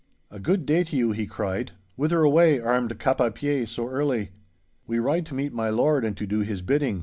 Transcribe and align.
'A 0.31 0.39
good 0.39 0.65
day 0.65 0.83
to 0.83 0.95
you,' 0.95 1.11
he 1.11 1.27
cried. 1.27 1.73
'Whither 1.95 2.23
away, 2.23 2.59
armed 2.59 2.97
cap 2.97 3.19
à 3.19 3.31
pie, 3.31 3.65
so 3.65 3.87
early?' 3.87 4.31
'We 4.87 4.97
ride 4.97 5.27
to 5.27 5.35
meet 5.35 5.53
my 5.53 5.69
lord, 5.69 6.03
and 6.03 6.17
to 6.17 6.25
do 6.25 6.39
his 6.39 6.63
bidding! 6.63 6.99